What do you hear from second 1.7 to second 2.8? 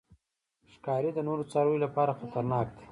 لپاره خطرناک دی.